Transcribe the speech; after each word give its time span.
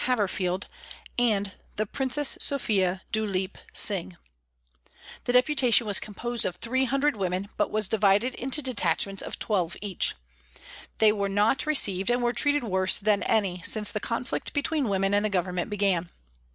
Haverfield, 0.07 0.65
and 1.19 1.51
the 1.75 1.85
Princess 1.85 2.35
Sophia 2.41 3.03
Dhuleep 3.13 3.55
Singh. 3.71 4.17
The 5.25 5.33
Deputa 5.33 5.71
tion 5.71 5.85
was 5.85 5.99
composed 5.99 6.43
of 6.43 6.55
300 6.55 7.15
women, 7.15 7.49
but 7.55 7.69
was 7.69 7.87
divided 7.87 8.33
into 8.33 8.63
detachments 8.63 9.21
of 9.21 9.37
twelve 9.37 9.77
each. 9.79 10.15
They 10.97 11.11
were 11.11 11.29
not 11.29 11.67
received 11.67 12.09
and 12.09 12.23
were 12.23 12.33
treated 12.33 12.63
worse 12.63 12.97
than 12.97 13.21
any 13.21 13.61
since 13.61 13.91
the 13.91 13.99
conflict 13.99 14.53
between 14.53 14.89
women 14.89 15.13
and 15.13 15.23
the 15.23 15.29
Government 15.29 15.69
began. 15.69 16.09